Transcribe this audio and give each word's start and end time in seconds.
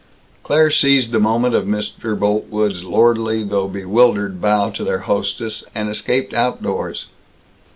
Claire 0.43 0.71
seized 0.71 1.11
the 1.11 1.19
moment 1.19 1.53
of 1.53 1.65
Mr. 1.65 2.17
Boltwood's 2.19 2.83
lordly 2.83 3.43
though 3.43 3.67
bewildered 3.67 4.41
bow 4.41 4.71
to 4.71 4.83
their 4.83 5.01
hostess, 5.01 5.63
and 5.75 5.89
escaped 5.89 6.33
outdoors. 6.33 7.05